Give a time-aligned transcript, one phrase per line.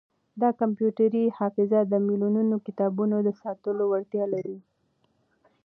[0.41, 4.57] دا کمپیوټري حافظه د ملیونونو کتابونو د ساتلو وړتیا لري.